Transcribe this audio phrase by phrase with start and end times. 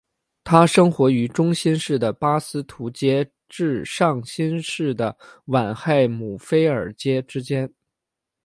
[0.43, 7.71] 它生活于中新世的巴斯图阶至上新世的晚亥姆菲尔阶之间。